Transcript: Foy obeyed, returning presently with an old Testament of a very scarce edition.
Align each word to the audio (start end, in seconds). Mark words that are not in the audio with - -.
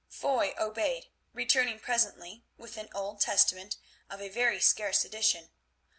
Foy 0.09 0.55
obeyed, 0.57 1.09
returning 1.31 1.77
presently 1.79 2.43
with 2.57 2.75
an 2.75 2.89
old 2.95 3.21
Testament 3.21 3.77
of 4.09 4.19
a 4.19 4.29
very 4.29 4.59
scarce 4.59 5.05
edition. 5.05 5.51